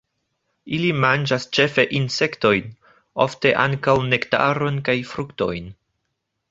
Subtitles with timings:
[0.77, 2.73] Ili manĝas ĉefe insektojn,
[3.27, 5.75] ofte ankaŭ nektaron kaj fruktojn.